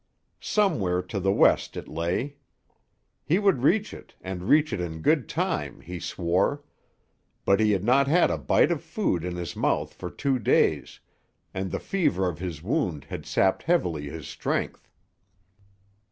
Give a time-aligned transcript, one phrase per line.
[0.39, 2.37] Somewhere to the west it lay.
[3.23, 6.63] He would reach it and reach it in good time, he swore;
[7.45, 11.01] but he had not had a bite of food in his mouth for two days,
[11.53, 14.89] and the fever of his wound had sapped heavily his strength.